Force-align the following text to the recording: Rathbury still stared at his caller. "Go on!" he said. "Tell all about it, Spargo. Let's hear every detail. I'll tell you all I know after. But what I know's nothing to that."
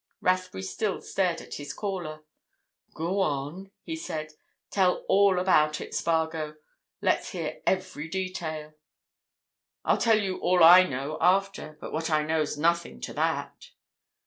Rathbury 0.19 0.63
still 0.63 0.99
stared 0.99 1.41
at 1.41 1.53
his 1.53 1.73
caller. 1.73 2.23
"Go 2.95 3.19
on!" 3.19 3.69
he 3.83 3.95
said. 3.95 4.33
"Tell 4.71 5.05
all 5.07 5.37
about 5.37 5.79
it, 5.79 5.93
Spargo. 5.93 6.55
Let's 7.03 7.33
hear 7.33 7.61
every 7.67 8.07
detail. 8.09 8.73
I'll 9.85 9.99
tell 9.99 10.19
you 10.19 10.37
all 10.39 10.63
I 10.63 10.85
know 10.87 11.19
after. 11.21 11.77
But 11.79 11.93
what 11.93 12.09
I 12.09 12.23
know's 12.23 12.57
nothing 12.57 12.99
to 13.01 13.13
that." 13.13 13.69